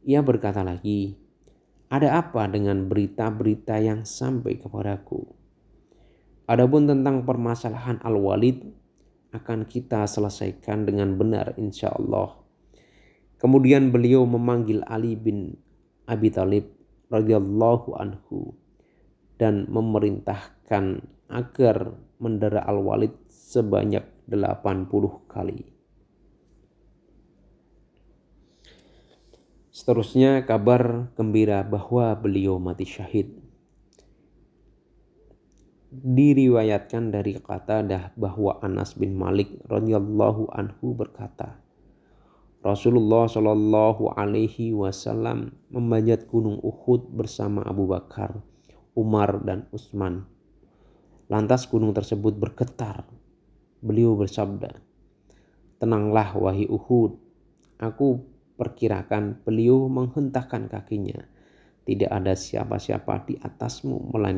[0.00, 1.12] Ia berkata lagi,
[1.92, 5.28] ada apa dengan berita-berita yang sampai kepadaku?
[6.48, 8.64] Adapun tentang permasalahan Al-Walid
[9.36, 12.32] akan kita selesaikan dengan benar insya Allah.
[13.36, 15.60] Kemudian beliau memanggil Ali bin
[16.08, 16.72] Abi Thalib
[17.12, 18.56] radhiyallahu anhu
[19.36, 24.90] dan memerintahkan agar mendera Al-Walid sebanyak 80
[25.28, 25.79] kali.
[29.80, 33.32] Seterusnya kabar gembira bahwa beliau mati syahid.
[35.88, 41.64] Diriwayatkan dari kata dah bahwa Anas bin Malik radhiyallahu anhu berkata,
[42.60, 48.36] Rasulullah Shallallahu Alaihi Wasallam memanjat gunung Uhud bersama Abu Bakar,
[48.92, 50.28] Umar dan Utsman.
[51.32, 53.08] Lantas gunung tersebut bergetar.
[53.80, 54.76] Beliau bersabda,
[55.80, 57.16] Tenanglah wahai Uhud,
[57.80, 58.29] aku
[58.60, 61.24] perkirakan beliau menghentakkan kakinya.
[61.80, 64.36] Tidak ada siapa-siapa di atasmu melainkan